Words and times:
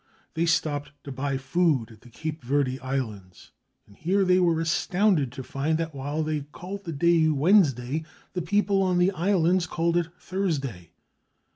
They 0.33 0.47
stopped 0.47 0.93
to 1.03 1.11
buy 1.11 1.37
food 1.37 1.91
at 1.91 2.01
the 2.01 2.09
Cape 2.09 2.43
Verde 2.43 2.79
Islands, 2.79 3.51
and 3.85 3.95
here 3.95 4.25
they 4.25 4.39
were 4.39 4.59
astounded 4.59 5.31
to 5.33 5.43
find 5.43 5.77
that 5.77 5.93
while 5.93 6.23
they 6.23 6.41
called 6.41 6.85
the 6.85 6.91
day 6.91 7.29
Wednesday, 7.29 8.03
the 8.33 8.41
people 8.41 8.81
on 8.81 8.97
the 8.97 9.11
Islands 9.11 9.67
called 9.67 9.95
it 9.97 10.07
Thursday. 10.17 10.89